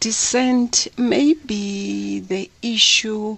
Dissent 0.00 0.86
may 0.96 1.32
be 1.32 2.20
the 2.20 2.50
issue 2.62 3.36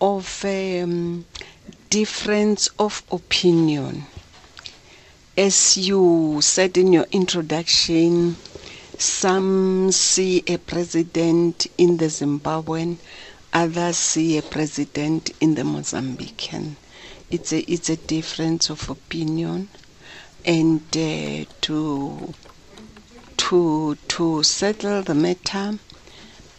of 0.00 0.44
um, 0.44 1.24
difference 1.88 2.68
of 2.78 3.02
opinion. 3.10 4.04
As 5.36 5.78
you 5.78 6.40
said 6.42 6.76
in 6.76 6.92
your 6.92 7.06
introduction, 7.10 8.36
some 8.98 9.90
see 9.92 10.42
a 10.46 10.58
president 10.58 11.66
in 11.78 11.96
the 11.96 12.06
Zimbabwean, 12.06 12.98
others 13.52 13.96
see 13.96 14.36
a 14.36 14.42
president 14.42 15.30
in 15.40 15.54
the 15.54 15.62
Mozambican. 15.62 16.76
It's 17.30 17.50
a, 17.52 17.60
it's 17.60 17.88
a 17.88 17.96
difference 17.96 18.68
of 18.68 18.90
opinion, 18.90 19.68
and 20.44 20.82
uh, 20.96 21.44
to 21.62 22.34
to 23.52 23.96
to 24.08 24.42
settle 24.42 25.02
the 25.02 25.14
matter, 25.14 25.78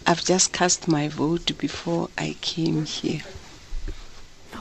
I've 0.05 0.23
just 0.23 0.53
cast 0.53 0.87
my 0.87 1.07
vote 1.07 1.57
before 1.57 2.09
I 2.19 2.35
came 2.41 2.85
here. 2.85 3.21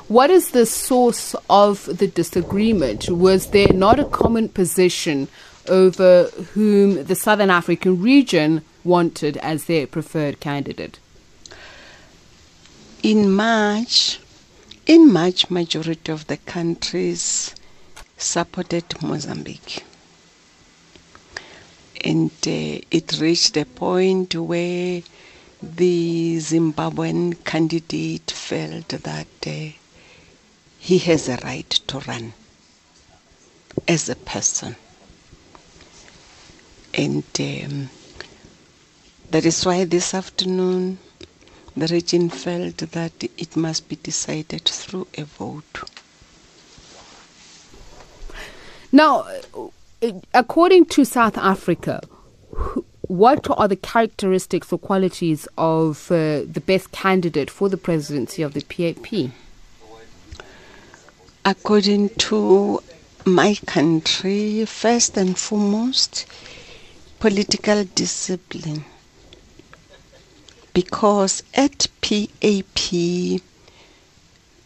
What 0.08 0.30
is 0.30 0.52
the 0.52 0.64
source 0.64 1.36
of 1.50 1.84
the 1.98 2.06
disagreement? 2.06 3.10
Was 3.10 3.48
there 3.48 3.74
not 3.74 4.00
a 4.00 4.06
common 4.06 4.48
position 4.48 5.28
over 5.68 6.30
whom 6.54 7.04
the 7.04 7.14
Southern 7.14 7.50
African 7.50 8.00
region 8.00 8.62
wanted 8.82 9.36
as 9.36 9.66
their 9.66 9.86
preferred 9.86 10.40
candidate? 10.40 10.98
In 13.02 13.30
March, 13.30 14.20
in 14.86 15.12
March, 15.12 15.50
majority 15.50 16.10
of 16.10 16.26
the 16.28 16.38
countries 16.38 17.54
supported 18.16 18.86
Mozambique. 19.02 19.84
And 22.04 22.30
uh, 22.46 22.80
it 22.90 23.18
reached 23.20 23.56
a 23.56 23.64
point 23.64 24.34
where 24.34 25.02
the 25.62 26.36
Zimbabwean 26.38 27.44
candidate 27.44 28.30
felt 28.30 28.88
that 28.88 29.26
uh, 29.46 29.72
he 30.78 30.98
has 30.98 31.28
a 31.28 31.38
right 31.44 31.70
to 31.70 32.00
run 32.00 32.34
as 33.86 34.08
a 34.08 34.16
person. 34.16 34.74
And 36.92 37.24
um, 37.38 37.90
that 39.30 39.46
is 39.46 39.64
why 39.64 39.84
this 39.84 40.12
afternoon 40.12 40.98
the 41.76 41.86
region 41.86 42.28
felt 42.28 42.78
that 42.78 43.12
it 43.22 43.56
must 43.56 43.88
be 43.88 43.96
decided 43.96 44.64
through 44.64 45.06
a 45.16 45.22
vote. 45.24 45.88
Now, 48.90 49.26
according 50.34 50.86
to 50.86 51.04
South 51.04 51.38
Africa, 51.38 52.00
what 53.02 53.46
are 53.50 53.68
the 53.68 53.76
characteristics 53.76 54.72
or 54.72 54.78
qualities 54.78 55.46
of 55.56 56.10
uh, 56.10 56.42
the 56.50 56.62
best 56.64 56.92
candidate 56.92 57.50
for 57.50 57.68
the 57.68 57.76
presidency 57.76 58.42
of 58.42 58.54
the 58.54 58.62
PAP? 58.62 59.30
According 61.44 62.10
to 62.10 62.82
my 63.24 63.54
country, 63.66 64.64
first 64.64 65.16
and 65.16 65.38
foremost, 65.38 66.26
political 67.20 67.84
discipline. 67.84 68.84
Because 70.74 71.42
at 71.54 71.86
PAP, 72.00 73.40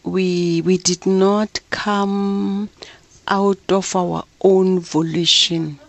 we, 0.03 0.61
we 0.61 0.77
did 0.77 1.05
not 1.05 1.59
come 1.69 2.69
out 3.27 3.59
of 3.69 3.95
our 3.95 4.23
own 4.47 4.79
volition. 4.79 5.79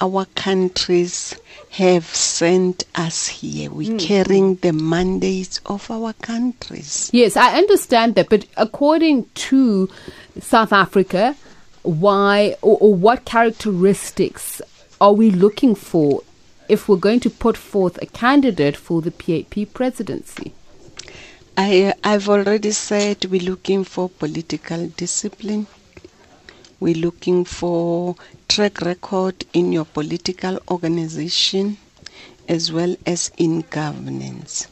Our 0.00 0.24
countries 0.34 1.36
have 1.70 2.04
sent 2.04 2.84
us 2.96 3.28
here. 3.28 3.70
We're 3.70 3.92
mm. 3.92 4.00
carrying 4.00 4.56
the 4.56 4.72
mandates 4.72 5.60
of 5.66 5.88
our 5.90 6.12
countries. 6.14 7.10
Yes, 7.12 7.36
I 7.36 7.56
understand 7.56 8.16
that, 8.16 8.28
but 8.28 8.46
according 8.56 9.26
to 9.50 9.88
South 10.40 10.72
Africa, 10.72 11.36
why 11.82 12.56
or, 12.60 12.76
or 12.80 12.94
what 12.94 13.24
characteristics 13.24 14.60
are 15.00 15.12
we 15.12 15.30
looking 15.30 15.74
for 15.74 16.22
if 16.68 16.88
we're 16.88 16.96
going 17.08 17.20
to 17.20 17.30
put 17.30 17.56
forth 17.56 18.02
a 18.02 18.06
candidate 18.06 18.76
for 18.76 19.00
the 19.00 19.12
PAP 19.12 19.72
presidency? 19.72 20.52
I, 21.56 21.94
I've 22.02 22.28
already 22.28 22.72
said 22.72 23.26
we're 23.26 23.42
looking 23.42 23.84
for 23.84 24.08
political 24.08 24.88
discipline. 24.88 25.66
We're 26.80 26.94
looking 26.94 27.44
for 27.44 28.16
track 28.48 28.80
record 28.80 29.44
in 29.52 29.70
your 29.70 29.84
political 29.84 30.58
organization 30.70 31.76
as 32.48 32.72
well 32.72 32.96
as 33.06 33.30
in 33.36 33.64
governance. 33.68 34.66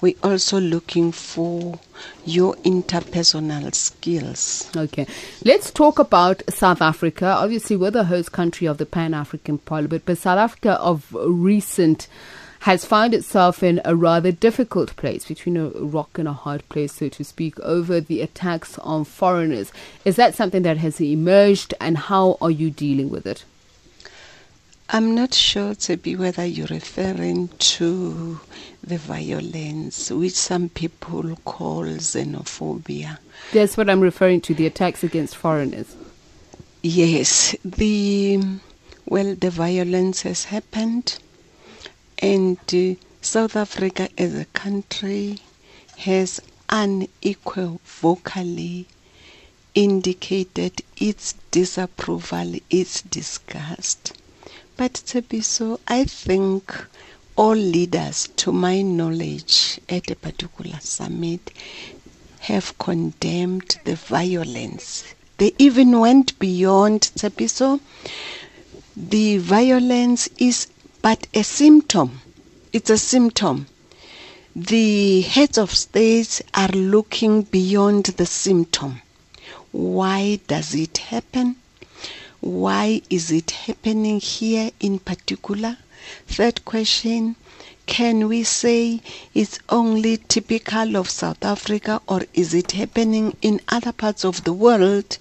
We're 0.00 0.14
also 0.22 0.60
looking 0.60 1.10
for 1.10 1.80
your 2.24 2.54
interpersonal 2.56 3.74
skills. 3.74 4.70
Okay. 4.76 5.06
Let's 5.44 5.70
talk 5.70 5.98
about 5.98 6.42
South 6.50 6.82
Africa. 6.82 7.26
Obviously, 7.26 7.76
we're 7.76 7.90
the 7.90 8.04
host 8.04 8.30
country 8.30 8.66
of 8.68 8.78
the 8.78 8.86
Pan 8.86 9.14
African 9.14 9.56
Parliament, 9.58 10.02
but 10.04 10.18
South 10.18 10.38
Africa 10.38 10.72
of 10.80 11.06
recent 11.12 12.06
has 12.60 12.84
found 12.84 13.14
itself 13.14 13.62
in 13.62 13.80
a 13.84 13.94
rather 13.94 14.32
difficult 14.32 14.96
place, 14.96 15.24
between 15.26 15.56
a 15.56 15.68
rock 15.68 16.18
and 16.18 16.28
a 16.28 16.32
hard 16.32 16.68
place, 16.68 16.94
so 16.94 17.08
to 17.08 17.24
speak, 17.24 17.58
over 17.60 18.00
the 18.00 18.20
attacks 18.20 18.78
on 18.80 19.04
foreigners. 19.04 19.72
Is 20.04 20.16
that 20.16 20.34
something 20.34 20.62
that 20.62 20.78
has 20.78 21.00
emerged, 21.00 21.74
and 21.80 21.96
how 21.96 22.36
are 22.40 22.50
you 22.50 22.70
dealing 22.70 23.10
with 23.10 23.26
it? 23.26 23.44
I'm 24.90 25.14
not 25.14 25.34
sure, 25.34 25.74
Tsebi, 25.74 26.16
whether 26.16 26.46
you're 26.46 26.66
referring 26.66 27.48
to 27.48 28.40
the 28.82 28.96
violence, 28.96 30.10
which 30.10 30.32
some 30.32 30.70
people 30.70 31.36
call 31.44 31.84
xenophobia. 31.84 33.18
That's 33.52 33.76
what 33.76 33.90
I'm 33.90 34.00
referring 34.00 34.40
to, 34.42 34.54
the 34.54 34.66
attacks 34.66 35.04
against 35.04 35.36
foreigners. 35.36 35.94
Yes, 36.82 37.54
the 37.64 38.40
well, 39.04 39.34
the 39.34 39.50
violence 39.50 40.22
has 40.22 40.44
happened, 40.44 41.18
and 42.18 42.58
uh, 42.72 42.94
South 43.20 43.56
Africa 43.56 44.08
as 44.18 44.34
a 44.34 44.44
country 44.46 45.38
has 45.98 46.40
unequivocally 46.68 48.86
indicated 49.74 50.82
its 50.96 51.34
disapproval, 51.50 52.54
its 52.70 53.02
disgust 53.02 54.12
but 54.78 54.92
Tsebiso, 54.92 55.80
I 55.88 56.04
think 56.04 56.72
all 57.34 57.56
leaders, 57.56 58.28
to 58.36 58.52
my 58.52 58.80
knowledge, 58.80 59.80
at 59.88 60.08
a 60.08 60.14
particular 60.14 60.78
summit, 60.80 61.50
have 62.42 62.78
condemned 62.78 63.80
the 63.84 63.96
violence. 63.96 65.02
They 65.38 65.52
even 65.58 65.98
went 65.98 66.38
beyond 66.38 67.10
Tsebiso. 67.16 67.80
The 68.96 69.38
violence 69.38 70.28
is 70.38 70.68
but 71.08 71.26
a 71.32 71.42
symptom. 71.42 72.20
It's 72.70 72.90
a 72.90 72.98
symptom. 72.98 73.66
The 74.54 75.22
heads 75.22 75.56
of 75.56 75.74
states 75.74 76.42
are 76.52 76.68
looking 76.68 77.44
beyond 77.44 78.04
the 78.18 78.26
symptom. 78.26 79.00
Why 79.72 80.38
does 80.46 80.74
it 80.74 80.98
happen? 80.98 81.56
Why 82.40 83.00
is 83.08 83.30
it 83.30 83.52
happening 83.52 84.20
here 84.20 84.70
in 84.80 84.98
particular? 84.98 85.78
Third 86.26 86.66
question 86.66 87.36
Can 87.86 88.28
we 88.28 88.42
say 88.42 89.00
it's 89.32 89.60
only 89.70 90.18
typical 90.18 90.94
of 90.98 91.08
South 91.08 91.42
Africa 91.42 92.02
or 92.06 92.20
is 92.34 92.52
it 92.52 92.72
happening 92.72 93.34
in 93.40 93.62
other 93.70 93.92
parts 93.92 94.26
of 94.26 94.44
the 94.44 94.52
world? 94.52 95.16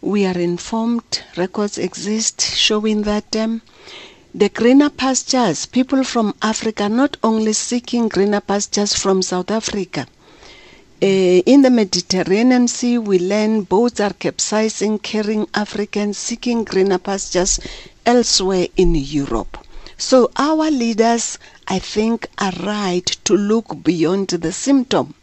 We 0.00 0.24
are 0.24 0.38
informed, 0.38 1.22
records 1.36 1.76
exist 1.76 2.40
showing 2.40 3.02
that 3.02 3.36
um, 3.36 3.60
the 4.36 4.50
greener 4.50 4.90
pastures, 4.90 5.64
people 5.64 6.04
from 6.04 6.34
Africa 6.42 6.90
not 6.90 7.16
only 7.22 7.54
seeking 7.54 8.06
greener 8.06 8.42
pastures 8.42 8.92
from 8.94 9.22
South 9.22 9.50
Africa, 9.50 10.06
uh, 11.02 11.06
in 11.06 11.62
the 11.62 11.70
Mediterranean 11.70 12.68
Sea, 12.68 12.98
we 12.98 13.18
learn 13.18 13.62
boats 13.62 13.98
are 13.98 14.12
capsizing, 14.12 14.98
carrying 14.98 15.48
Africans 15.54 16.18
seeking 16.18 16.64
greener 16.64 16.98
pastures 16.98 17.58
elsewhere 18.04 18.66
in 18.76 18.94
Europe. 18.94 19.56
So 19.96 20.30
our 20.36 20.70
leaders, 20.70 21.38
I 21.66 21.78
think, 21.78 22.26
are 22.36 22.52
right 22.62 23.06
to 23.24 23.34
look 23.34 23.82
beyond 23.82 24.28
the 24.28 24.52
symptom 24.52 25.14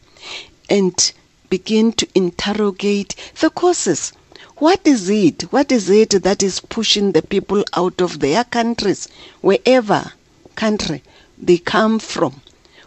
and 0.71 1.11
begin 1.49 1.93
to 1.93 2.07
interrogate 2.15 3.15
the 3.39 3.51
causes. 3.51 4.11
What 4.57 4.81
is 4.85 5.09
it? 5.09 5.43
What 5.51 5.71
is 5.71 5.89
it 5.89 6.11
that 6.23 6.43
is 6.43 6.59
pushing 6.59 7.11
the 7.11 7.21
people 7.21 7.63
out 7.73 8.01
of 8.01 8.19
their 8.19 8.43
countries, 8.43 9.07
wherever 9.41 10.13
country 10.55 11.03
they 11.37 11.57
come 11.57 11.99
from? 11.99 12.41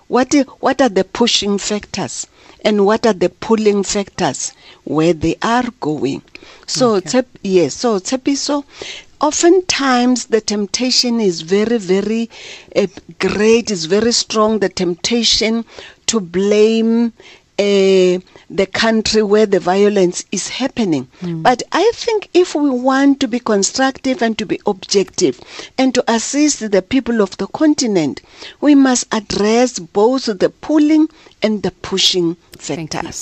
What, 0.09 0.35
what 0.61 0.81
are 0.81 0.89
the 0.89 1.05
pushing 1.05 1.59
factors? 1.59 2.27
and 2.67 2.85
what 2.85 3.07
are 3.07 3.13
the 3.13 3.29
pulling 3.29 3.85
factors 3.85 4.53
where 4.83 5.13
they 5.13 5.37
are 5.41 5.71
going. 5.79 6.21
So, 6.67 6.97
okay. 6.97 7.23
yes, 7.45 7.75
so 7.77 8.01
Tsebiso, 8.01 8.65
oftentimes 9.21 10.27
the 10.27 10.41
temptation 10.41 11.21
is 11.21 11.43
very, 11.43 11.79
very 11.79 12.29
uh, 12.75 12.89
great, 13.21 13.71
is 13.71 13.85
very 13.85 14.11
strong. 14.11 14.59
The 14.59 14.69
temptation 14.69 15.65
to 16.07 16.19
blame 16.19 17.13
uh, 17.59 18.21
the 18.51 18.67
country 18.73 19.23
where 19.23 19.47
the 19.47 19.61
violence 19.61 20.25
is 20.31 20.49
happening. 20.49 21.09
But 21.47 21.63
I 21.73 21.91
think 21.95 22.29
if 22.35 22.55
we 22.55 22.69
want 22.71 23.21
to 23.21 23.29
be 23.29 23.41
constructive 23.41 24.23
and 24.23 24.37
to 24.39 24.47
be 24.47 24.61
objective 24.67 25.41
and 25.79 25.95
to 25.95 26.05
assist 26.17 26.71
the 26.71 26.83
people 26.83 27.23
of 27.23 27.37
the 27.39 27.47
continent, 27.49 28.21
we 28.61 28.75
must 28.75 29.07
address 29.11 29.79
both 29.79 30.27
the 30.27 30.51
pulling 30.51 31.09
and 31.43 31.63
the 31.63 31.71
pushing 31.89 32.37
factors. 32.59 33.21